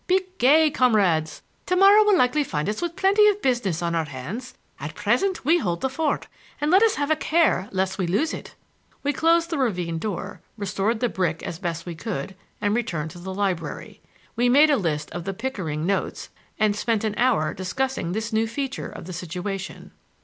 [0.07, 1.43] Be gay, comrades!
[1.67, 4.55] To morrow will likely find us with plenty of business on our hands.
[4.79, 6.25] At present we hold the fort,
[6.59, 8.55] and let us have a care lest we lose it."
[9.03, 13.19] We closed the ravine door, restored the brick as best we could, and returned to
[13.19, 14.01] the library.
[14.35, 18.47] We made a list of the Pickering notes and spent an hour discussing this new
[18.47, 19.91] feature of the situation.